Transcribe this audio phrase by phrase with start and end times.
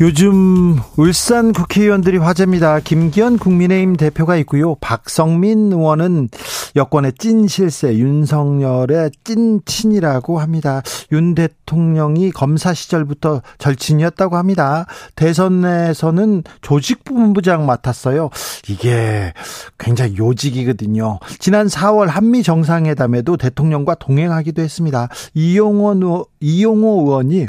[0.00, 2.80] 요즘 울산 국회의원들이 화제입니다.
[2.80, 4.74] 김기현 국민의힘 대표가 있고요.
[4.76, 6.30] 박성민 의원은
[6.76, 10.82] 여권의 찐 실세, 윤석열의 찐 친이라고 합니다.
[11.12, 14.86] 윤 대통령이 검사 시절부터 절친이었다고 합니다.
[15.16, 18.30] 대선에서는 조직본부장 맡았어요.
[18.68, 19.32] 이게
[19.78, 21.18] 굉장히 요직이거든요.
[21.38, 25.08] 지난 4월 한미 정상회담에도 대통령과 동행하기도 했습니다.
[25.34, 27.46] 이용호, 이용호 의원이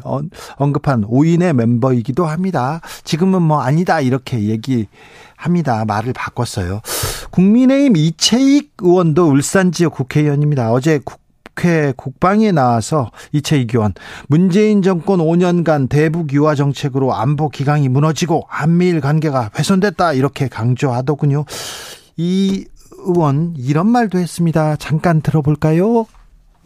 [0.57, 2.81] 언급한 5인의 멤버이기도 합니다.
[3.03, 4.87] 지금은 뭐 아니다 이렇게 얘기
[5.35, 5.85] 합니다.
[5.85, 6.81] 말을 바꿨어요.
[7.31, 10.71] 국민의힘 이채익 의원도 울산 지역 국회의원입니다.
[10.71, 13.93] 어제 국회 국방에 나와서 이채익 의원
[14.27, 21.45] 문재인 정권 5년간 대북 유화 정책으로 안보 기강이 무너지고 한미일 관계가 훼손됐다 이렇게 강조하더군요.
[22.17, 22.65] 이
[23.05, 24.75] 의원 이런 말도 했습니다.
[24.75, 26.05] 잠깐 들어볼까요?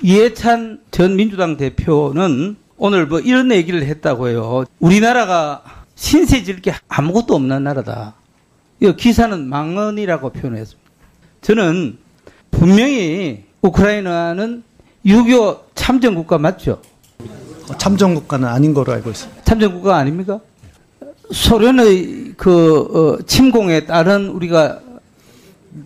[0.04, 4.66] 이해찬 전 민주당 대표는 오늘 뭐 이런 얘기를 했다고 해요.
[4.80, 5.64] 우리나라가
[5.96, 8.16] 신세 질 게 아무것도 없는 나라다.
[8.80, 10.92] 이 기사는 망언이라고 표현했습니다.
[11.42, 11.98] 저는
[12.52, 14.64] 분명히 우크라이나는
[15.06, 16.82] 유교 참전 국가 맞죠?
[17.78, 19.44] 참전 국가는 아닌 거로 알고 있습니다.
[19.44, 20.40] 참전 국가 아닙니까?
[21.32, 24.80] 소련의 그 어, 침공에 따른 우리가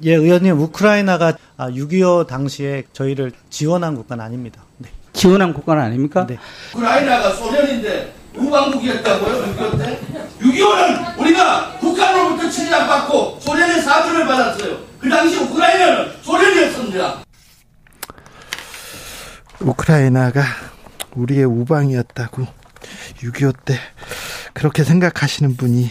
[0.03, 4.61] 예, 의원님 우크라이나가 6.25 아, 당시에 저희를 지원한 국가는 아닙니다.
[4.77, 4.89] 네.
[5.13, 6.27] 지원한 국가는 아닙니까?
[6.27, 6.37] 네.
[6.75, 9.55] 우크라이나가 소련인데 우방국이었다고요?
[9.55, 9.99] 6.25 때?
[10.41, 14.77] 6.25는 우리가 북한으로부터 침략받고 소련의 사주를 받았어요.
[14.99, 17.23] 그 당시 우크라이나는 소련이었습니다.
[19.69, 20.41] 우크라이나가
[21.15, 22.43] 우리의 우방이었다고
[23.17, 23.75] 6.25 때
[24.53, 25.89] 그렇게 생각하시는 분이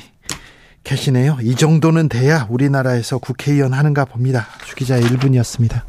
[0.84, 1.38] 계시네요.
[1.42, 4.46] 이 정도는 돼야 우리나라에서 국회의원 하는가 봅니다.
[4.64, 5.82] 주기자 1분이었습니다.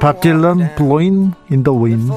[0.00, 2.12] 밥 딜런 Blowing in the Wind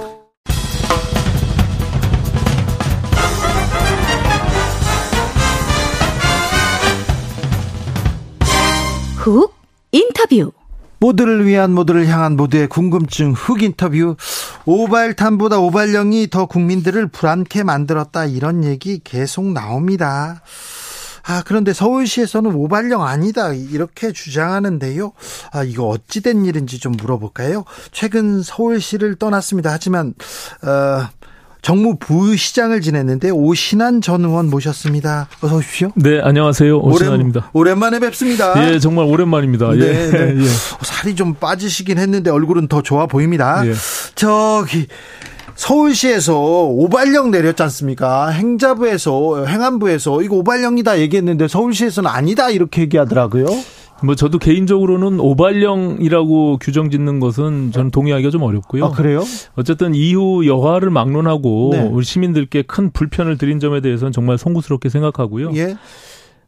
[9.17, 9.53] 훅
[9.91, 10.51] 인터뷰
[11.01, 14.15] 모두를 위한 모두를 향한 모두의 궁금증 흑 인터뷰
[14.65, 20.43] 오발탄보다 오발령이 더 국민들을 불안케 만들었다 이런 얘기 계속 나옵니다.
[21.23, 23.53] 아, 그런데 서울시에서는 오발령 아니다.
[23.53, 25.11] 이렇게 주장하는데요.
[25.51, 27.63] 아, 이거 어찌된 일인지 좀 물어볼까요?
[27.91, 29.71] 최근 서울시를 떠났습니다.
[29.71, 30.15] 하지만,
[30.63, 31.07] 어,
[31.61, 35.27] 정무 부시장을 지냈는데 오신환 전 의원 모셨습니다.
[35.41, 35.91] 어서 오십시오.
[35.95, 36.79] 네, 안녕하세요.
[36.79, 37.51] 오신환입니다.
[37.53, 38.53] 오랜, 만에 뵙습니다.
[38.73, 39.75] 예, 정말 오랜만입니다.
[39.75, 39.79] 예.
[39.79, 40.35] 네, 네.
[40.41, 40.47] 예.
[40.81, 43.65] 살이 좀 빠지시긴 했는데 얼굴은 더 좋아 보입니다.
[43.67, 43.73] 예.
[44.15, 44.87] 저기
[45.55, 48.29] 서울시에서 오발령 내렸지 않습니까?
[48.29, 53.45] 행자부에서 행안부에서 이거 오발령이다 얘기했는데 서울시에서는 아니다 이렇게 얘기하더라고요.
[54.03, 58.85] 뭐 저도 개인적으로는 오발령이라고 규정 짓는 것은 저는 동의하기가 좀 어렵고요.
[58.85, 59.23] 아, 그래요?
[59.55, 61.81] 어쨌든 이후 여하를 막론하고 네.
[61.81, 65.51] 우리 시민들께 큰 불편을 드린 점에 대해서는 정말 송구스럽게 생각하고요.
[65.55, 65.75] 예.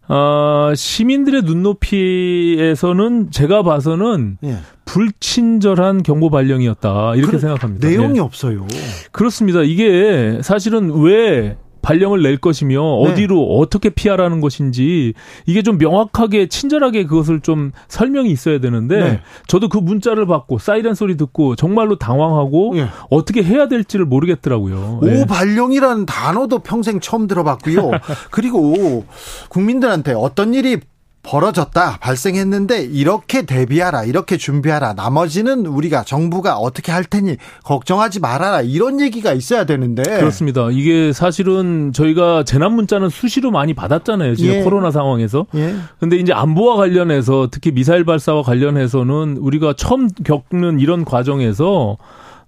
[0.09, 4.57] 어, 시민들의 눈높이에서는 제가 봐서는 예.
[4.85, 7.87] 불친절한 경보 발령이었다 이렇게 생각합니다.
[7.87, 8.21] 내용이 예.
[8.21, 8.67] 없어요.
[9.11, 9.61] 그렇습니다.
[9.61, 12.73] 이게 사실은 왜 발령을 낼 것이며
[13.03, 13.11] 네.
[13.11, 15.13] 어디로 어떻게 피하라는 것인지
[15.45, 19.19] 이게 좀 명확하게 친절하게 그것을 좀 설명이 있어야 되는데 네.
[19.47, 22.87] 저도 그 문자를 받고 사이렌 소리 듣고 정말로 당황하고 네.
[23.11, 25.01] 어떻게 해야 될지를 모르겠더라고요.
[25.03, 25.21] 예.
[25.21, 27.91] 오발령이라는 단어도 평생 처음 들어봤고요.
[28.31, 29.05] 그리고
[29.49, 30.79] 국민들한테 어떤 일이
[31.23, 34.93] 벌어졌다, 발생했는데 이렇게 대비하라, 이렇게 준비하라.
[34.93, 38.61] 나머지는 우리가 정부가 어떻게 할 테니 걱정하지 말아라.
[38.61, 40.03] 이런 얘기가 있어야 되는데.
[40.03, 40.67] 그렇습니다.
[40.71, 44.35] 이게 사실은 저희가 재난 문자는 수시로 많이 받았잖아요.
[44.35, 44.61] 지금 예.
[44.63, 45.45] 코로나 상황에서.
[45.55, 45.75] 예.
[45.99, 51.97] 근데 이제 안보와 관련해서 특히 미사일 발사와 관련해서는 우리가 처음 겪는 이런 과정에서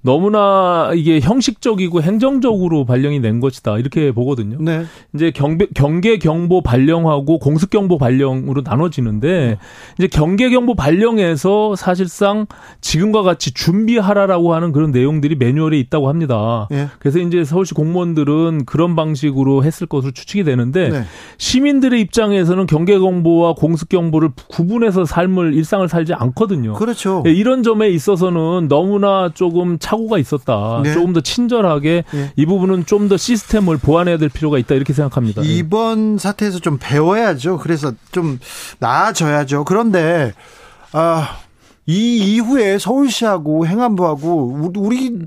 [0.05, 4.57] 너무나 이게 형식적이고 행정적으로 발령이 낸 것이다 이렇게 보거든요.
[4.59, 4.85] 네.
[5.15, 9.57] 이제 경배, 경계 경보 발령하고 공습 경보 발령으로 나눠지는데
[9.97, 12.45] 이제 경계 경보 발령에서 사실상
[12.81, 16.67] 지금과 같이 준비하라라고 하는 그런 내용들이 매뉴얼에 있다고 합니다.
[16.69, 16.87] 네.
[16.99, 21.03] 그래서 이제 서울시 공무원들은 그런 방식으로 했을 것으로 추측이 되는데 네.
[21.39, 26.73] 시민들의 입장에서는 경계 경보와 공습 경보를 구분해서 삶을 일상을 살지 않거든요.
[26.73, 27.23] 그렇죠.
[27.25, 30.81] 예, 이런 점에 있어서는 너무나 조금 차 사고가 있었다.
[30.83, 30.93] 네.
[30.93, 32.31] 조금 더 친절하게 네.
[32.35, 35.43] 이 부분은 좀 더 시스템을 보완해야 될 필요가 있다 이렇게 생각합니다.
[35.45, 35.47] 예.
[35.47, 37.59] 이번 사태에서 좀 배워야죠.
[37.59, 38.39] 그래서 좀
[38.79, 39.63] 나아져야죠.
[39.63, 40.33] 그런데
[40.91, 41.37] 아,
[41.85, 45.19] 이 이후에 서울시하고 행안부하고 우리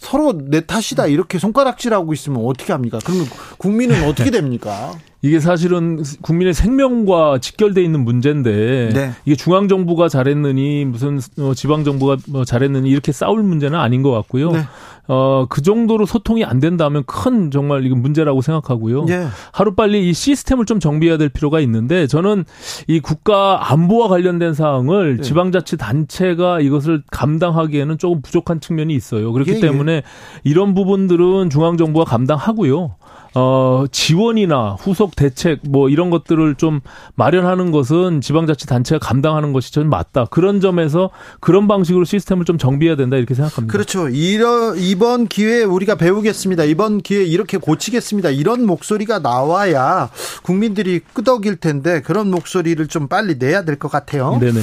[0.00, 2.98] 서로 내 탓이다 이렇게 손가락질하고 있으면 어떻게 합니까?
[3.04, 3.26] 그러면
[3.58, 4.92] 국민은 어떻게 됩니까?
[5.26, 9.10] 이게 사실은 국민의 생명과 직결돼 있는 문제인데 네.
[9.24, 14.12] 이게 중앙 정부가 잘했느니 무슨 어, 지방 정부가 뭐 잘했느니 이렇게 싸울 문제는 아닌 것
[14.12, 14.52] 같고요.
[14.52, 14.60] 네.
[15.08, 19.04] 어, 그 정도로 소통이 안 된다면 큰 정말 이건 문제라고 생각하고요.
[19.06, 19.26] 네.
[19.52, 22.44] 하루 빨리 이 시스템을 좀 정비해야 될 필요가 있는데 저는
[22.86, 25.22] 이 국가 안보와 관련된 사항을 네.
[25.22, 29.32] 지방자치 단체가 이것을 감당하기에는 조금 부족한 측면이 있어요.
[29.32, 29.60] 그렇기 예, 예.
[29.60, 30.02] 때문에 예.
[30.44, 32.94] 이런 부분들은 중앙 정부가 감당하고요.
[33.38, 36.80] 어, 지원이나 후속 대책 뭐 이런 것들을 좀
[37.16, 40.24] 마련하는 것은 지방자치단체가 감당하는 것이 저는 맞다.
[40.30, 41.10] 그런 점에서
[41.40, 43.70] 그런 방식으로 시스템을 좀 정비해야 된다 이렇게 생각합니다.
[43.70, 44.08] 그렇죠.
[44.08, 46.64] 이러, 이번 기회에 우리가 배우겠습니다.
[46.64, 48.30] 이번 기회에 이렇게 고치겠습니다.
[48.30, 50.08] 이런 목소리가 나와야
[50.42, 54.38] 국민들이 끄덕일 텐데 그런 목소리를 좀 빨리 내야 될 것 같아요.
[54.40, 54.58] 네네.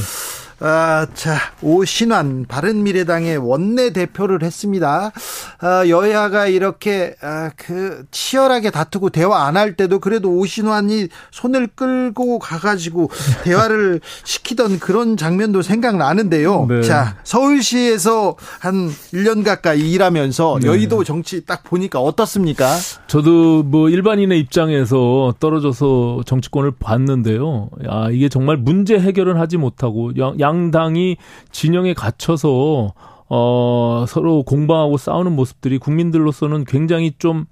[0.59, 5.11] 아, 자, 오신환 바른미래당의 원내 대표를 했습니다.
[5.59, 12.39] 아, 여야가 이렇게 아, 그 치열하게 다투고 대화 안 할 때도 그래도 오신환이 손을 끌고
[12.39, 13.11] 가가지고
[13.43, 16.65] 대화를 시키던 그런 장면도 생각나는데요.
[16.67, 16.81] 네.
[16.81, 20.67] 자, 서울시에서 한 1년 가까이 일하면서 네.
[20.67, 22.65] 여의도 정치 딱 보니까 어떻습니까?
[23.05, 27.69] 저도 뭐 일반인의 입장에서 떨어져서 정치권을 봤는데요.
[27.87, 31.17] 아, 이게 정말 문제 해결은 하지 못하고 양 양당이
[31.51, 32.93] 진영에 갇혀서
[33.29, 37.45] 어 서로 공방하고 싸우는 모습들이 국민들로서는 굉장히 좀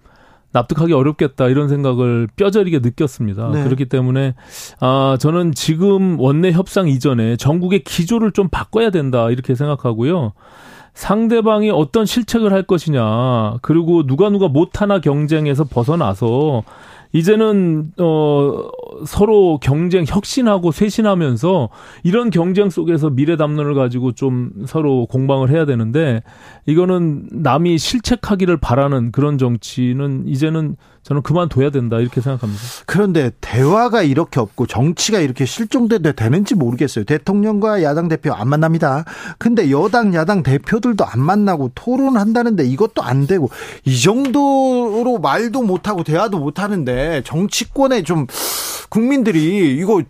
[0.51, 3.51] 납득하기 어렵겠다 이런 생각을 뼈저리게 느꼈습니다.
[3.51, 3.63] 네.
[3.63, 4.35] 그렇기 때문에
[4.79, 10.33] 아 저는 지금 원내 협상 이전에 전국의 기조를 좀 바꿔야 된다 이렇게 생각하고요.
[10.93, 16.63] 상대방이 어떤 실책을 할 것이냐 그리고 누가 누가 못하나 경쟁에서 벗어나서
[17.13, 18.69] 이제는 어
[19.05, 21.69] 서로 경쟁 혁신하고 쇄신하면서
[22.03, 26.21] 이런 경쟁 속에서 미래 담론을 가지고 좀 서로 공방을 해야 되는데
[26.65, 32.61] 이거는 남이 실책하기를 바라는 그런 정치는 이제는 저는 그만둬야 된다 이렇게 생각합니다.
[32.85, 37.05] 그런데 대화가 이렇게 없고 정치가 이렇게 실종돼도 되는지 모르겠어요.
[37.05, 39.05] 대통령과 야당 대표 안 만납니다.
[39.39, 43.49] 근데 여당 야당 대표들도 안 만나고 토론한다는데 이것도 안 되고
[43.83, 48.27] 이 정도로 말도 못 하고 대화도 못 하는데 정치권에 좀
[48.89, 50.01] 국민들이 이거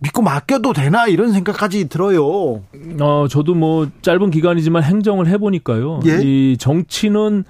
[0.00, 2.62] 믿고 맡겨도 되나 이런 생각까지 들어요.
[3.00, 6.00] 어, 저도 뭐 짧은 기간이지만 행정을 해보니까요.
[6.06, 6.20] 예?
[6.22, 7.44] 이 정치는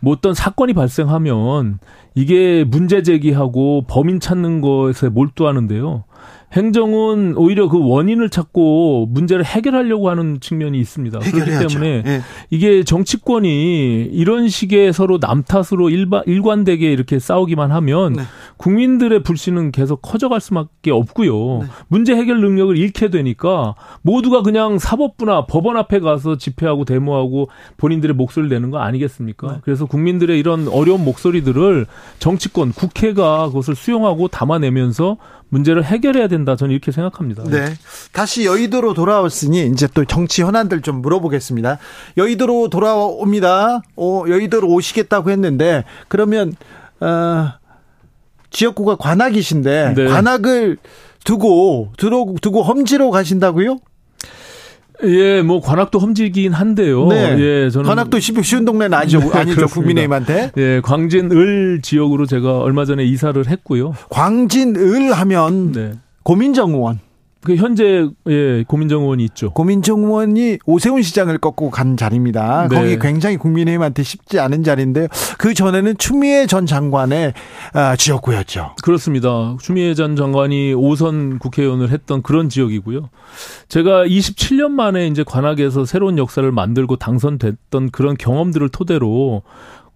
[0.00, 1.78] 뭐 어떤 사건이 발생하면
[2.14, 6.04] 이게 문제 제기하고 범인 찾는 것에 몰두하는데요.
[6.52, 11.20] 행정은 오히려 그 원인을 찾고 문제를 해결하려고 하는 측면이 있습니다.
[11.20, 11.68] 해결해야죠.
[11.68, 12.20] 그렇기 때문에 네.
[12.50, 18.22] 이게 정치권이 이런 식의 서로 남 탓으로 일반 일관되게 이렇게 싸우기만 하면 네.
[18.56, 21.58] 국민들의 불신은 계속 커져갈 수밖에 없고요.
[21.60, 21.66] 네.
[21.88, 28.54] 문제 해결 능력을 잃게 되니까 모두가 그냥 사법부나 법원 앞에 가서 집회하고 데모하고 본인들의 목소리를
[28.54, 29.52] 내는 거 아니겠습니까?
[29.52, 29.58] 네.
[29.62, 31.86] 그래서 국민들의 이런 어려운 목소리들을
[32.18, 35.16] 정치권, 국회가 그것을 수용하고 담아내면서
[35.50, 36.56] 문제를 해결해야 된다.
[36.56, 37.44] 저는 이렇게 생각합니다.
[37.44, 37.74] 네.
[38.12, 41.78] 다시 여의도로 돌아왔으니 이제 또 정치 현안들 좀 물어보겠습니다.
[42.16, 43.82] 여의도로 돌아옵니다.
[43.96, 46.54] 어, 여의도로 오시겠다고 했는데 그러면
[47.00, 47.52] 어,
[48.50, 50.04] 지역구가 관악이신데 네.
[50.06, 50.78] 관악을
[51.24, 53.78] 두고 들어 두고 험지로 가신다고요?
[55.04, 57.06] 예, 뭐 관악도 험지긴 한데요.
[57.08, 57.36] 네.
[57.38, 59.20] 예, 저는 관악도 쉬운 동네는 아니죠.
[59.32, 59.66] 네, 아니죠.
[59.66, 60.52] 국민의힘한테.
[60.56, 63.94] 예, 광진을 지역으로 제가 얼마 전에 이사를 했고요.
[64.10, 65.92] 광진을 하면 네.
[66.22, 67.00] 고민정 의원.
[67.42, 69.50] 그 현재 예 고민정 의원이 있죠.
[69.52, 72.68] 고민정 의원이 오세훈 시장을 꺾고 간 자리입니다.
[72.68, 72.76] 네.
[72.76, 75.06] 거기 굉장히 국민의힘한테 쉽지 않은 자리인데요.
[75.38, 77.32] 그 전에는 추미애 전 장관의
[77.72, 78.76] 아, 지역구였죠.
[78.82, 79.56] 그렇습니다.
[79.60, 83.08] 추미애 전 장관이 오선 국회의원을 했던 그런 지역이고요.
[83.68, 89.42] 제가 27년 만에 이제 관악에서 새로운 역사를 만들고 당선됐던 그런 경험들을 토대로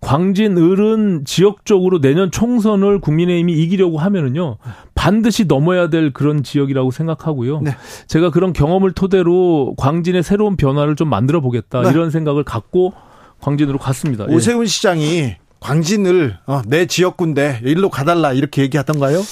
[0.04, 4.58] 광진 을은 지역적으로 내년 총선을 국민의힘이 이기려고 하면은요
[4.94, 7.60] 반드시 넘어야 될 그런 지역이라고 생각하고요.
[7.62, 7.74] 네.
[8.06, 11.90] 제가 그런 경험을 토대로 광진의 새로운 변화를 좀 만들어 보겠다 네.
[11.90, 12.92] 이런 생각을 갖고
[13.40, 14.26] 광진으로 갔습니다.
[14.28, 14.34] 예.
[14.34, 14.66] 오세훈 예.
[14.66, 19.22] 시장이 광진을 어, 내 지역군데 일로 가달라 이렇게 얘기하던가요?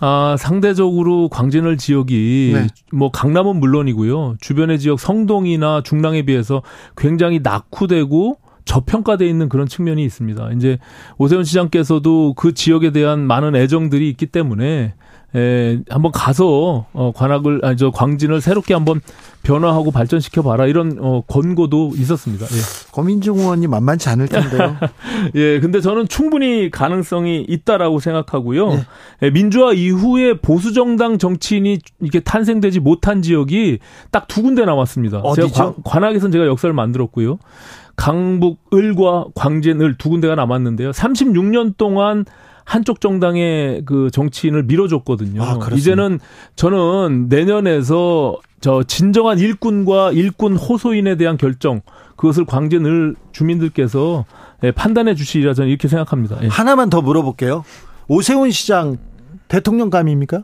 [0.00, 2.66] 아 상대적으로 광진을 지역이 네.
[2.90, 6.62] 뭐 강남은 물론이고요 주변의 지역 성동이나 중랑에 비해서
[6.96, 10.52] 굉장히 낙후되고 저평가돼 있는 그런 측면이 있습니다.
[10.52, 10.78] 이제
[11.18, 14.94] 오세훈 시장께서도 그 지역에 대한 많은 애정들이 있기 때문에
[15.34, 19.00] 에, 한번 가서 어, 관악을 아니 저 광진을 새롭게 한번
[19.42, 22.44] 변화하고 발전시켜 봐라 이런 어, 권고도 있었습니다.
[22.44, 22.90] 예.
[22.92, 24.76] 고민중 의원이 만만치 않을 텐데요.
[25.34, 28.72] 예, 근데 저는 충분히 가능성이 있다라고 생각하고요.
[28.72, 28.84] 예.
[29.22, 33.78] 예, 민주화 이후에 보수 정당 정치인이 이렇게 탄생되지 못한 지역이
[34.10, 35.18] 딱 두 군데 남았습니다.
[35.18, 35.48] 어디죠?
[35.48, 37.38] 제가 관, 악에서는 제가 역사를 만들었고요.
[37.96, 40.90] 강북 을과 광진 을 두 군데가 남았는데요.
[40.90, 42.24] 36년 동안
[42.64, 45.42] 한쪽 정당의 그 정치인을 밀어줬거든요.
[45.42, 46.20] 아, 이제는
[46.56, 51.80] 저는 내년에서 저 진정한 일꾼과 일꾼 호소인에 대한 결정
[52.16, 54.24] 그것을 광진을 주민들께서
[54.62, 56.38] 예, 판단해 주시리라 저는 이렇게 생각합니다.
[56.42, 56.46] 예.
[56.48, 57.64] 하나만 더 물어볼게요.
[58.06, 58.96] 오세훈 시장
[59.48, 60.42] 대통령감입니까?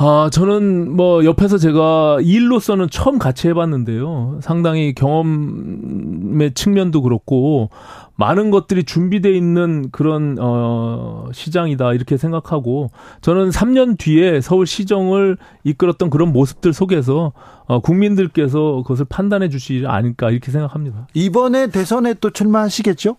[0.00, 4.38] 아, 저는 뭐 옆에서 제가 일로서는 처음 같이 해봤는데요.
[4.40, 7.70] 상당히 경험의 측면도 그렇고
[8.14, 16.10] 많은 것들이 준비돼 있는 그런 어 시장이다 이렇게 생각하고 저는 3년 뒤에 서울 시정을 이끌었던
[16.10, 17.32] 그런 모습들 속에서
[17.66, 21.08] 어 국민들께서 그것을 판단해 주시지 않을까 이렇게 생각합니다.
[21.14, 23.16] 이번에 대선에 또 출마하시겠죠?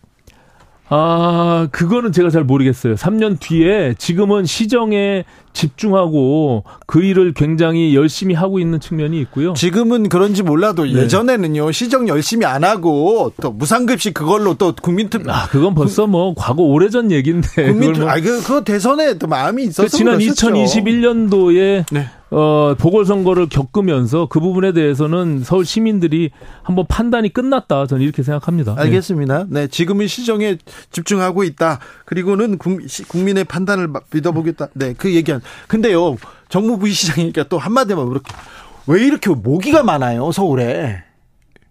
[0.91, 2.95] 아, 그거는 제가 잘 모르겠어요.
[2.95, 9.53] 3년 뒤에 지금은 시정에 집중하고 그 일을 굉장히 열심히 하고 있는 측면이 있고요.
[9.53, 10.93] 지금은 그런지 몰라도 네.
[10.93, 16.63] 예전에는요 시정 열심히 안 하고 또 무상급식 그걸로 또 국민투 아 그건 벌써 뭐 과거
[16.63, 18.09] 오래전 얘기인데 국민투 뭐.
[18.09, 20.49] 아 그 그 대선에 또 마음이 있어서 그 지난 그러셨죠.
[20.49, 22.07] 2021년도에 네.
[22.31, 26.29] 어, 보궐선거를 겪으면서 그 부분에 대해서는 서울 시민들이
[26.61, 27.87] 한번 판단이 끝났다.
[27.87, 28.75] 저는 이렇게 생각합니다.
[28.75, 28.81] 네.
[28.81, 29.45] 알겠습니다.
[29.49, 29.67] 네.
[29.67, 30.57] 지금은 시정에
[30.91, 31.79] 집중하고 있다.
[32.05, 34.67] 그리고는 국민의 판단을 믿어보겠다.
[34.73, 34.93] 네.
[34.97, 35.41] 그 얘기한.
[35.67, 36.17] 근데요,
[36.49, 38.31] 정무부 시장이니까 또 한마디만 그렇게.
[38.87, 41.03] 왜 이렇게 모기가 많아요, 서울에?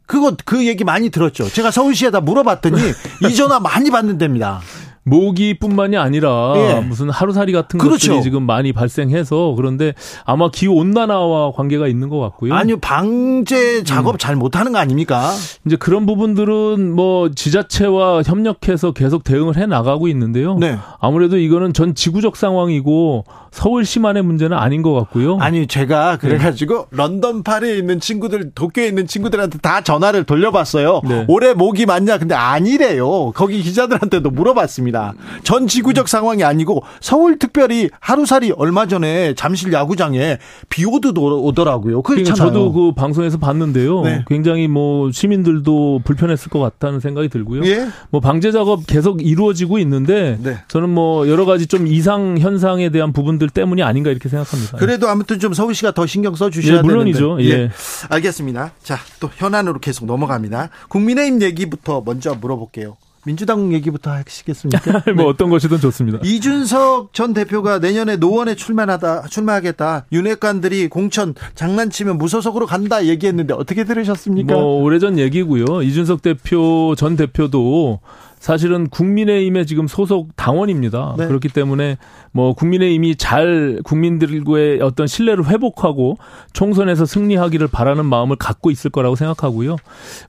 [0.06, 1.48] 그거, 그 얘기 많이 들었죠.
[1.48, 2.76] 제가 서울시에다 물어봤더니
[3.28, 4.60] 이 전화 많이 받는 데입니다.
[5.08, 6.80] 모기뿐만이 아니라 예.
[6.80, 8.08] 무슨 하루살이 같은 그렇죠.
[8.08, 12.54] 것들이 지금 많이 발생해서 그런데 아마 기후 온난화와 관계가 있는 것 같고요.
[12.54, 14.18] 아니요 방제 작업 음.
[14.18, 15.32] 잘 못하는 거 아닙니까?
[15.66, 20.56] 이제 그런 부분들은 뭐 지자체와 협력해서 계속 대응을 해 나가고 있는데요.
[20.58, 20.78] 네.
[21.00, 25.38] 아무래도 이거는 전 지구적 상황이고 서울시만의 문제는 아닌 것 같고요.
[25.40, 26.96] 아니 제가 그래가지고 네.
[26.96, 31.00] 런던 파리에 있는 친구들 도쿄에 있는 친구들한테 다 전화를 돌려봤어요.
[31.08, 31.24] 네.
[31.28, 32.18] 올해 모기 많냐?
[32.18, 33.32] 근데 아니래요.
[33.32, 34.97] 거기 기자들한테도 물어봤습니다.
[35.44, 40.38] 전 지구적 상황이 아니고 서울 특별히 하루살이 얼마 전에 잠실 야구장에
[40.68, 42.02] 비 오더라고요.
[42.02, 44.02] 그러니까 저도 그 방송에서 봤는데요.
[44.02, 44.24] 네.
[44.26, 47.64] 굉장히 뭐 시민들도 불편했을 것 같다는 생각이 들고요.
[47.66, 47.88] 예?
[48.10, 50.58] 뭐 방제 작업 계속 이루어지고 있는데 네.
[50.68, 54.78] 저는 뭐 여러 가지 좀 이상 현상에 대한 부분 분들 때문이 아닌가 이렇게 생각합니다.
[54.78, 57.38] 그래도 아무튼 좀 서울시가 더 신경 써 주셔야 예, 물론이죠.
[57.40, 57.50] 예.
[57.50, 57.70] 예.
[58.08, 58.72] 알겠습니다.
[58.82, 60.70] 자, 또 현안으로 계속 넘어갑니다.
[60.88, 62.96] 국민의힘 얘기부터 먼저 물어볼게요.
[63.24, 65.02] 민주당 얘기부터 하시겠습니까?
[65.14, 65.24] 뭐 네.
[65.24, 66.18] 어떤 것이든 좋습니다.
[66.22, 70.06] 이준석 전 대표가 내년에 노원에 출마하다 출마하겠다.
[70.12, 74.54] 윤핵관들이 공천 장난치면 무소속으로 간다 얘기했는데 어떻게 들으셨습니까?
[74.54, 75.82] 뭐 오래전 얘기고요.
[75.82, 78.00] 이준석 대표 전 대표도
[78.38, 81.14] 사실은 국민의힘의 지금 소속 당원입니다.
[81.18, 81.26] 네.
[81.26, 81.98] 그렇기 때문에
[82.32, 86.18] 뭐 국민의힘이 잘 국민들과의 어떤 신뢰를 회복하고
[86.52, 89.76] 총선에서 승리하기를 바라는 마음을 갖고 있을 거라고 생각하고요.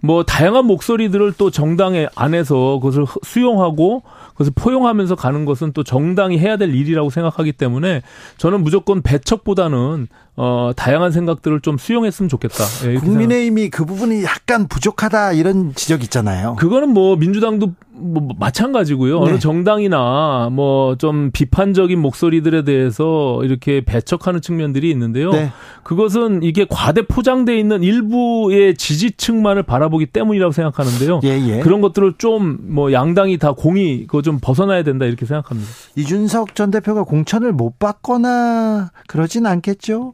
[0.02, 6.58] 뭐 다양한 목소리들을 또 정당의 안에서 그것을 수용하고 그것을 포용하면서 가는 것은 또 정당이 해야
[6.58, 8.02] 될 일이라고 생각하기 때문에
[8.38, 10.08] 저는 무조건 배척보다는
[10.42, 12.64] 어, 다양한 생각들을 좀 수용했으면 좋겠다.
[12.86, 13.70] 예, 국민의힘이.
[13.70, 16.56] 그 부분이 약간 부족하다 이런 지적 있잖아요.
[16.58, 19.20] 그거는 뭐 민주당도 뭐 마찬가지고요.
[19.24, 19.32] 네.
[19.32, 25.32] 어느 정당이나 뭐 좀 비판적인 목소리들에 대해서 이렇게 배척하는 측면들이 있는데요.
[25.32, 25.52] 네.
[25.84, 31.22] 그것은 이게 과대 포장돼 있는 일부의 지지층만을 바라보기 때문이라고 생각하는데요.
[31.24, 31.60] 예, 예.
[31.60, 35.70] 그런 것들을 좀 뭐 양당이 다 공이 그거 좀 벗어나야 된다 이렇게 생각합니다.
[35.96, 40.14] 이준석 전 대표가 공천을 못 받거나 그러진 않겠죠?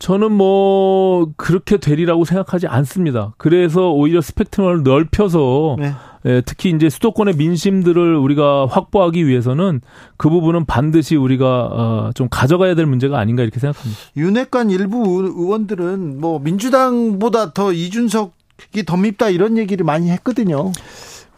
[0.00, 3.34] 저는 뭐 그렇게 되리라고 생각하지 않습니다.
[3.36, 5.92] 그래서 오히려 스펙트럼을 넓혀서 네.
[6.24, 9.82] 예, 특히 이제 수도권의 민심들을 우리가 확보하기 위해서는
[10.16, 14.00] 그 부분은 반드시 우리가 어, 좀 가져가야 될 문제가 아닌가 이렇게 생각합니다.
[14.16, 20.72] 윤핵관 일부 의원들은 뭐 민주당보다 더 이준석이 더 밉다 이런 얘기를 많이 했거든요.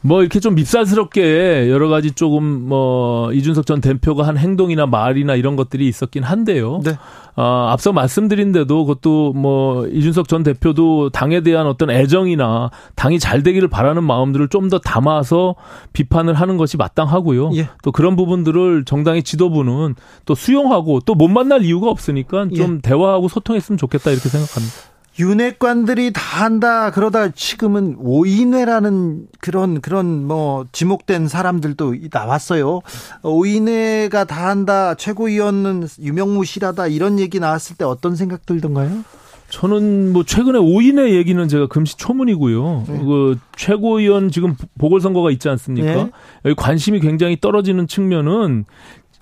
[0.05, 5.55] 뭐 이렇게 좀 밉살스럽게 여러 가지 조금 뭐 이준석 전 대표가 한 행동이나 말이나 이런
[5.55, 6.81] 것들이 있었긴 한데요.
[6.85, 6.99] 네.
[7.35, 13.69] 어, 앞서 말씀드린데도 그것도 뭐 이준석 전 대표도 당에 대한 어떤 애정이나 당이 잘 되기를
[13.69, 15.55] 바라는 마음들을 좀 더 담아서
[15.93, 17.51] 비판을 하는 것이 마땅하고요.
[17.57, 17.69] 예.
[17.83, 22.81] 또 그런 부분들을 정당의 지도부는 또 수용하고 또 못 만날 이유가 없으니까 좀 예.
[22.81, 24.92] 대화하고 소통했으면 좋겠다 이렇게 생각합니다.
[25.19, 32.81] 윤회관들이 다 한다 그러다 지금은 오인회라는 그런 그런 뭐 지목된 사람들도 나왔어요.
[33.23, 39.05] 오인회가 다 한다 최고위원은 유명무실하다 이런 얘기 나왔을 때 어떤 생각 들던가요?
[39.53, 42.85] 저는 뭐 최근에 5인의 얘기는 제가 금시초문이고요.
[42.89, 42.99] 네.
[43.01, 45.95] 그 최고위원 지금 보궐선거가 있지 않습니까?
[45.95, 46.11] 네.
[46.47, 48.65] 여기 관심이 굉장히 떨어지는 측면은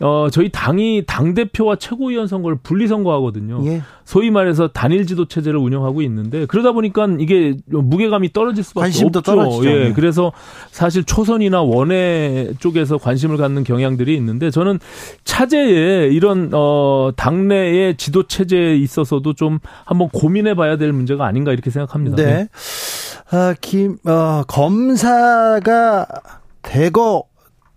[0.00, 3.62] 어, 저희 당이 당대표와 최고위원 선거를 분리 선거하거든요.
[3.66, 3.82] 예.
[4.04, 9.32] 소위 말해서 단일 지도 체제를 운영하고 있는데 그러다 보니까 이게 무게감이 떨어질 수밖에 관심도 없죠.
[9.32, 9.70] 떨어지죠.
[9.70, 9.84] 예.
[9.84, 9.92] 네.
[9.92, 10.32] 그래서
[10.70, 14.78] 사실 초선이나 원외 쪽에서 관심을 갖는 경향들이 있는데 저는
[15.24, 21.70] 차제에 이런 어 당내의 지도 체제에 있어서도 좀 한번 고민해 봐야 될 문제가 아닌가 이렇게
[21.70, 22.16] 생각합니다.
[22.16, 22.24] 네.
[22.24, 22.48] 네.
[23.32, 26.06] 아, 김 어, 검사가
[26.62, 27.24] 대거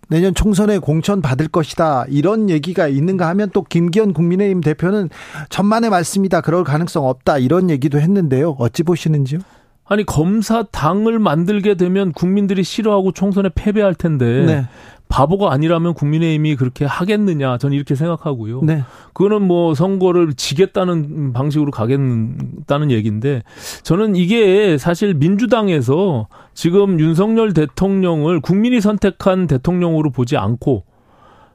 [0.08, 5.08] 내년 총선에 공천 받을 것이다 이런 얘기가 있는가 하면 또 김기현 국민의힘 대표는
[5.48, 9.40] 천만의 말씀이다 그럴 가능성 없다 이런 얘기도 했는데요 어찌 보시는지요?
[9.86, 14.66] 아니 검사 당을 만들게 되면 국민들이 싫어하고 총선에 패배할 텐데 네.
[15.08, 18.62] 바보가 아니라면 국민의힘이 그렇게 하겠느냐 저는 이렇게 생각하고요.
[18.62, 18.82] 네.
[19.12, 23.42] 그거는 뭐 선거를 지겠다는 방식으로 가겠다는 얘기인데
[23.82, 30.84] 저는 이게 사실 민주당에서 지금 윤석열 대통령을 국민이 선택한 대통령으로 보지 않고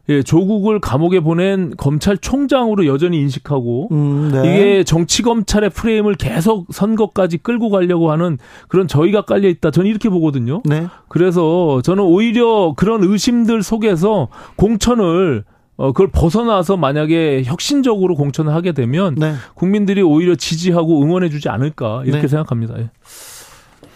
[0.09, 4.39] 예, 조국을 감옥에 보낸 검찰총장으로 여전히 인식하고 음, 네.
[4.39, 9.69] 이게 정치 검찰의 프레임을 계속 선거까지 끌고 가려고 하는 그런 저희가 깔려 있다.
[9.69, 10.61] 저는 이렇게 보거든요.
[10.65, 10.87] 네.
[11.09, 15.43] 그래서 저는 오히려 그런 의심들 속에서 공천을
[15.77, 19.35] 어, 그걸 벗어나서 만약에 혁신적으로 공천을 하게 되면 네.
[19.53, 22.27] 국민들이 오히려 지지하고 응원해주지 않을까 이렇게 네.
[22.27, 22.79] 생각합니다.
[22.79, 22.89] 예.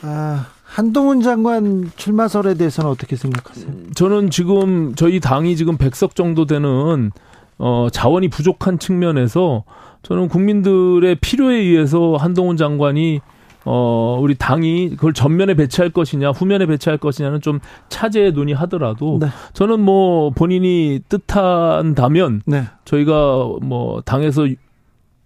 [0.03, 3.71] 아, 한동훈 장관 출마설에 대해서는 어떻게 생각하세요?
[3.95, 7.11] 저는 지금 저희 당이 지금 100석 정도 되는
[7.59, 9.65] 어 자원이 부족한 측면에서
[10.01, 13.21] 저는 국민들의 필요에 의해서 한동훈 장관이
[13.65, 19.27] 어, 우리 당이 그걸 전면에 배치할 것이냐, 후면에 배치할 것이냐는 좀 차제에 논의하더라도 네.
[19.53, 22.63] 저는 뭐 본인이 뜻한다면 네.
[22.83, 24.47] 저희가 뭐 당에서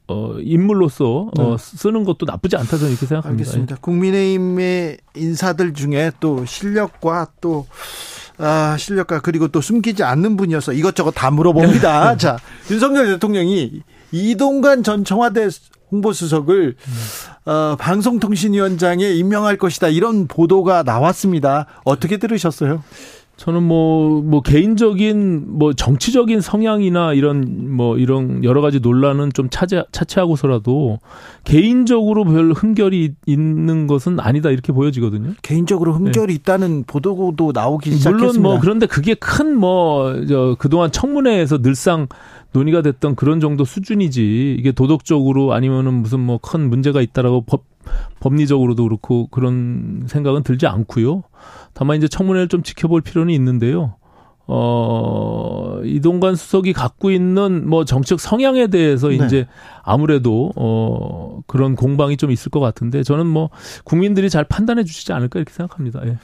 [0.08, 1.44] 어, 인물로서 어, 네.
[1.44, 3.42] 어, 쓰는 것도 나쁘지 않다 저는 이렇게 생각합니다.
[3.42, 3.76] 알겠습니다.
[3.82, 7.68] 국민의힘의 인사들 중에 또 실력과 또
[8.38, 12.12] 아, 실력과 그리고 또 숨기지 않는 분이어서 이것저것 다 물어봅니다.
[12.12, 12.18] 네.
[12.18, 12.38] 자,
[12.70, 13.82] 윤석열 대통령이
[14.12, 15.50] 이동관 전 청와대
[15.92, 17.52] 홍보수석을 음.
[17.52, 21.66] 어, 방송통신위원장에 임명할 것이다 이런 보도가 나왔습니다.
[21.84, 22.84] 어떻게 들으셨어요?
[23.38, 29.80] 저는 뭐, 뭐, 개인적인, 뭐, 정치적인 성향이나 이런, 뭐, 이런 여러 가지 논란은 좀 차지,
[29.92, 30.98] 차치하고서라도
[31.44, 35.34] 개인적으로 별 흠결이 있는 것은 아니다, 이렇게 보여지거든요.
[35.44, 36.34] 개인적으로 흠결이 네.
[36.34, 38.28] 있다는 보도도 나오기 시작했습니다.
[38.28, 42.08] 물론 뭐, 그런데 그게 큰 뭐, 저, 그동안 청문회에서 늘상
[42.54, 47.66] 논의가 됐던 그런 정도 수준이지, 이게 도덕적으로 아니면은 무슨 뭐 큰 문제가 있다라고 법,
[48.20, 51.24] 법리적으로도 그렇고 그런 생각은 들지 않고요.
[51.78, 53.94] 다만 이제 청문회를 좀 지켜볼 필요는 있는데요.
[54.48, 59.16] 어, 이동관 수석이 갖고 있는 뭐 정책 성향에 대해서 네.
[59.18, 59.48] 이제
[59.84, 63.52] 아무래도 어, 그런 공방이 좀 있을 것 같은데 저는 뭐
[63.84, 66.02] 국민들이 잘 판단해 주시지 않을까 이렇게 생각합니다.
[66.08, 66.18] 예.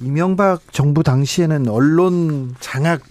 [0.00, 3.02] 이명박 정부 당시에는 언론 장악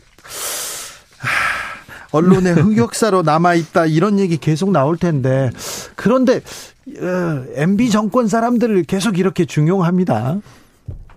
[2.12, 5.52] 언론의 흑역사로 남아 있다 이런 얘기 계속 나올 텐데
[5.96, 10.40] 그런데 어, MB 정권 사람들을 계속 이렇게 중용합니다.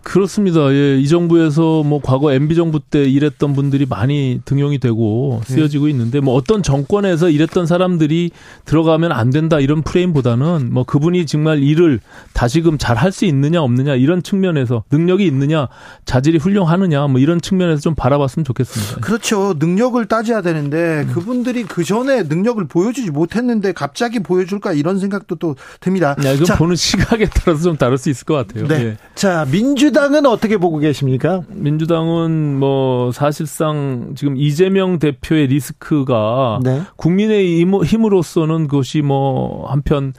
[0.03, 0.73] 그렇습니다.
[0.73, 5.91] 예, 이 정부에서 뭐 과거 MB 정부 때 일했던 분들이 많이 등용이 되고 쓰여지고 네.
[5.91, 8.31] 있는데 뭐 어떤 정권에서 일했던 사람들이
[8.65, 12.01] 들어가면 안 된다 이런 프레임보다는 뭐 그분이 정말 일을
[12.33, 15.69] 다시금 잘 할 수 있느냐 없느냐 이런 측면에서 능력이 있느냐
[16.05, 19.01] 자질이 훌륭하느냐 뭐 이런 측면에서 좀 바라봤으면 좋겠습니다.
[19.01, 19.55] 그렇죠.
[19.59, 21.13] 능력을 따져야 되는데 음.
[21.15, 26.15] 그분들이 그 전에 능력을 보여주지 못했는데 갑자기 보여줄까 이런 생각도 또 듭니다.
[26.23, 28.67] 네, 이건 보는 시각에 따라서 좀 다를 수 있을 것 같아요.
[28.69, 28.85] 네.
[28.85, 28.97] 예.
[29.15, 31.43] 자 민주 민주당은 어떻게 보고 계십니까?
[31.49, 36.83] 민주당은 뭐 사실상 지금 이재명 대표의 리스크가 네.
[36.97, 40.13] 국민의 힘으로서는 그것이 뭐 한편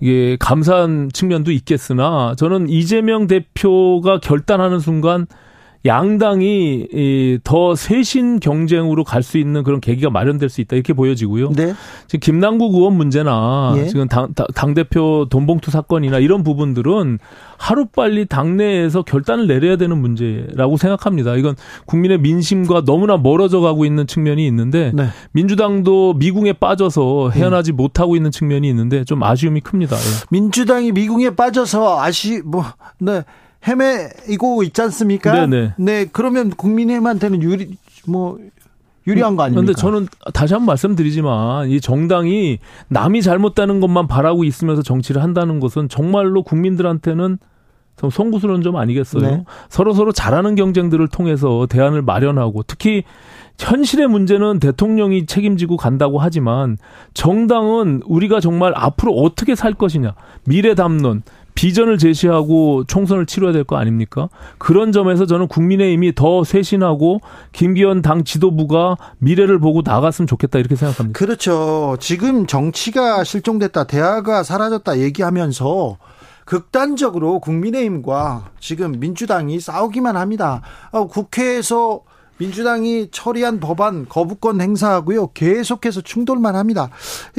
[0.00, 5.26] 이게 감사한 측면도 있겠으나 저는 이재명 대표가 결단하는 순간
[5.88, 11.50] 양당이 더 쇄신 경쟁으로 갈 수 있는 그런 계기가 마련될 수 있다 이렇게 보여지고요.
[11.50, 11.74] 네.
[12.06, 13.86] 지금 김남국 의원 문제나 예.
[13.86, 17.18] 지금 당, 당 대표 돈봉투 사건이나 이런 부분들은
[17.58, 21.34] 하루 빨리 당내에서 결단을 내려야 되는 문제라고 생각합니다.
[21.36, 25.08] 이건 국민의 민심과 너무나 멀어져 가고 있는 측면이 있는데 네.
[25.32, 27.76] 민주당도 미궁에 빠져서 헤어나지 음.
[27.76, 29.96] 못하고 있는 측면이 있는데 좀 아쉬움이 큽니다.
[29.96, 30.00] 예.
[30.30, 32.64] 민주당이 미궁에 빠져서 아쉬 뭐
[32.98, 33.24] 네.
[33.66, 35.46] 헤매이고 있지 않습니까?
[35.46, 35.74] 네네.
[35.78, 36.06] 네.
[36.10, 38.38] 그러면 국민의힘한테는 유리 뭐
[39.06, 39.62] 유리한 거 아닙니까?
[39.62, 45.88] 그런데 저는 다시 한번 말씀드리지만 이 정당이 남이 잘못되는 것만 바라고 있으면서 정치를 한다는 것은
[45.88, 47.38] 정말로 국민들한테는
[47.96, 49.22] 좀 송구스러운 점 아니겠어요?
[49.22, 49.44] 네.
[49.68, 53.02] 서로 서로 잘하는 경쟁들을 통해서 대안을 마련하고 특히
[53.58, 56.78] 현실의 문제는 대통령이 책임지고 간다고 하지만
[57.12, 61.22] 정당은 우리가 정말 앞으로 어떻게 살 것이냐 미래 담론
[61.58, 64.28] 비전을 제시하고 총선을 치러야 될 거 아닙니까?
[64.58, 71.18] 그런 점에서 저는 국민의힘이 더 쇄신하고 김기현 당 지도부가 미래를 보고 나갔으면 좋겠다 이렇게 생각합니다.
[71.18, 71.96] 그렇죠.
[71.98, 75.98] 지금 정치가 실종됐다, 대화가 사라졌다 얘기하면서
[76.44, 80.62] 극단적으로 국민의힘과 지금 민주당이 싸우기만 합니다.
[80.92, 82.02] 어, 국회에서
[82.38, 85.32] 민주당이 처리한 법안 거부권 행사하고요.
[85.34, 86.88] 계속해서 충돌만 합니다.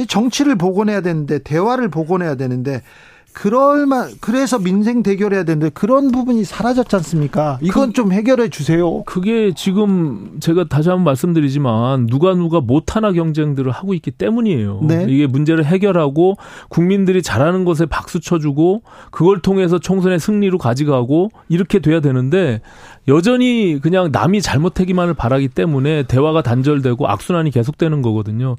[0.06, 2.82] 정치를 복원해야 되는데 대화를 복원해야 되는데
[3.32, 7.58] 그럴만 그래서 민생 대결해야 되는데 그런 부분이 사라졌지 않습니까?
[7.62, 9.02] 이건 그, 좀 해결해 주세요.
[9.04, 14.80] 그게 지금 제가 다시 한번 말씀드리지만 누가 누가 못하나 경쟁들을 하고 있기 때문이에요.
[14.82, 15.06] 네.
[15.08, 16.36] 이게 문제를 해결하고
[16.68, 22.60] 국민들이 잘하는 것에 박수 쳐주고 그걸 통해서 총선의 승리로 가져가고 이렇게 돼야 되는데
[23.08, 28.56] 여전히 그냥 남이 잘못하기만을 바라기 때문에 대화가 단절되고 악순환이 계속되는 거거든요.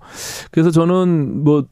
[0.50, 1.66] 그래서 저는 뭐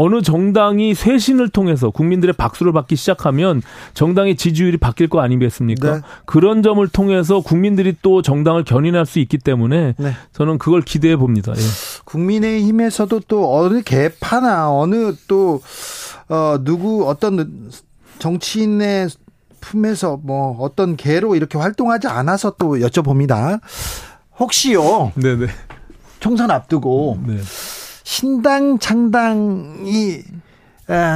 [0.00, 3.60] 어느 정당이 쇄신을 통해서 국민들의 박수를 받기 시작하면
[3.92, 5.96] 정당의 지지율이 바뀔 거 아니겠습니까?
[5.96, 6.00] 네.
[6.24, 10.12] 그런 점을 통해서 국민들이 또 정당을 견인할 수 있기 때문에 네.
[10.32, 11.52] 저는 그걸 기대해 봅니다.
[11.54, 11.60] 예.
[12.06, 15.60] 국민의힘에서도 또 어느 개파나 어느 또
[16.30, 17.70] 어, 누구 어떤
[18.20, 19.10] 정치인의
[19.60, 23.60] 품에서 뭐 어떤 개로 이렇게 활동하지 않아서 또 여쭤봅니다.
[24.38, 25.12] 혹시요?
[25.16, 25.48] 네네.
[26.20, 27.36] 총선 앞두고 네.
[28.10, 30.18] 신당 창당이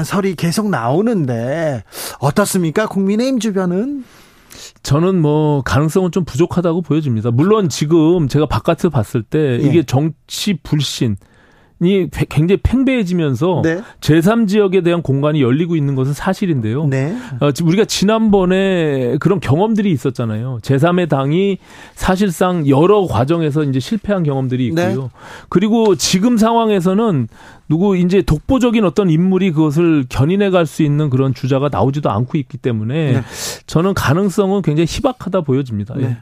[0.05, 1.83] 설이 계속 나오는데
[2.21, 2.87] 어떻습니까?
[2.87, 4.05] 국민의힘 주변은
[4.85, 7.33] 저는 뭐 가능성은 좀 부족하다고 보여집니다.
[7.33, 9.83] 물론 지금 제가 바깥에서 봤을 때 이게 예.
[9.83, 11.17] 정치 불신
[11.83, 13.83] 이 굉장히 팽배해지면서 네.
[14.01, 16.87] 제3지역에 대한 공간이 열리고 있는 것은 사실인데요.
[16.87, 17.17] 네.
[17.41, 20.61] 어, 우리가 지난번에 그런 경험들이 있었잖아요.
[20.63, 21.59] 제3의 당이
[21.95, 25.03] 사실상 여러 과정에서 이제 실패한 경험들이 있고요.
[25.03, 25.09] 네.
[25.49, 27.29] 그리고 지금 상황에서는
[27.69, 32.59] 누구 이제 독보적인 어떤 인물이 그것을 견인해 갈 수 있는 그런 주자가 나오지도 않고 있기
[32.59, 33.23] 때문에 네.
[33.67, 35.95] 저는 가능성은 굉장히 희박하다 보여집니다.
[36.01, 36.19] 예.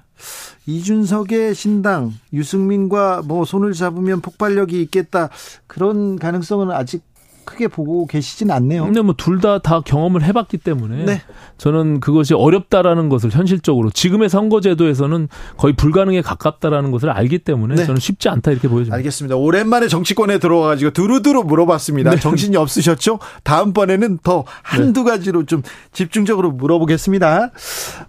[0.67, 5.29] 이준석의 신당 유승민과 뭐 손을 잡으면 폭발력이 있겠다
[5.67, 7.03] 그런 가능성은 아직
[7.45, 8.85] 크게 보고 계시진 않네요.
[8.85, 11.23] 근데 뭐 둘 다다 다 경험을 해봤기 때문에 네.
[11.59, 17.85] 저는 그것이 어렵다라는 것을 현실적으로 지금의 선거제도에서는 거의 불가능에 가깝다라는 것을 알기 때문에 네.
[17.87, 18.97] 저는 쉽지 않다 이렇게 보여집니다.
[18.97, 19.37] 알겠습니다.
[19.37, 22.11] 오랜만에 정치권에 들어와가지고 두루두루 물어봤습니다.
[22.11, 22.21] 네.
[22.21, 23.19] 정신이 없으셨죠?
[23.45, 25.11] 다음번에는 더 한두 네.
[25.11, 27.51] 가지로 좀 집중적으로 물어보겠습니다.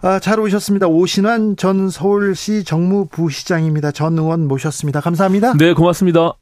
[0.02, 0.88] 아, 잘 오셨습니다.
[0.88, 3.92] 오신환 전 서울시 정무부시장입니다.
[3.92, 5.02] 전 의원 모셨습니다.
[5.02, 5.54] 감사합니다.
[5.58, 6.34] 네, 고맙습니다.